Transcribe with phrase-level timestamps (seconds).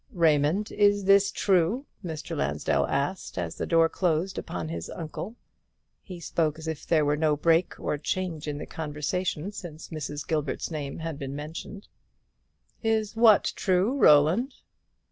[0.13, 2.35] "Raymond, is this true?" Mr.
[2.35, 5.35] Lansdell asked, as the door closed upon his uncle.
[6.01, 9.89] He spoke as if there had been no break or change in the conversation since
[9.89, 10.27] Mrs.
[10.27, 11.87] Gilbert's name had been mentioned.
[12.81, 14.55] "Is what true, Roland?"